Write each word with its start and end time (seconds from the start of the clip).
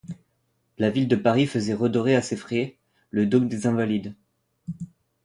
La 0.79 0.89
ville 0.89 1.07
de 1.07 1.15
Paris 1.15 1.45
faisait 1.45 1.75
redorer 1.75 2.15
à 2.15 2.23
ses 2.23 2.35
frais 2.35 2.79
le 3.11 3.27
dôme 3.27 3.47
des 3.47 3.67
Invalides. 3.67 4.15